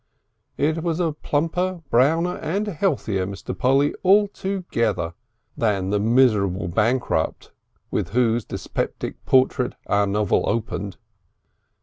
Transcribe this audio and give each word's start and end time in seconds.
It 0.57 0.81
was 0.81 0.99
a 0.99 1.11
plumper, 1.11 1.83
browner 1.91 2.37
and 2.37 2.65
healthier 2.65 3.27
Mr. 3.27 3.55
Polly 3.55 3.93
altogether 4.03 5.13
than 5.55 5.91
the 5.91 5.99
miserable 5.99 6.67
bankrupt 6.67 7.51
with 7.91 8.09
whose 8.09 8.43
dyspeptic 8.43 9.23
portrait 9.27 9.75
our 9.85 10.07
novel 10.07 10.43
opened. 10.49 10.97